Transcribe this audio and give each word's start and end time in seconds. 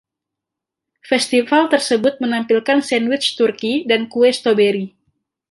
Festival 1.09 1.63
tersebut 1.73 2.13
menampilkan 2.23 2.79
sandwich 2.89 3.27
Turki 3.37 3.73
dan 3.89 4.01
Kue 4.11 4.29
Stroberi. 4.37 4.85